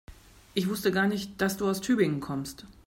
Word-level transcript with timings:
Ich 0.55 0.67
wusste 0.67 0.91
gar 0.91 1.05
nicht, 1.05 1.39
dass 1.41 1.57
du 1.57 1.69
aus 1.69 1.79
Tübingen 1.79 2.21
kommst 2.21 2.65